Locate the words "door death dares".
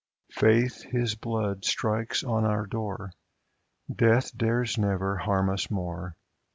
2.65-4.75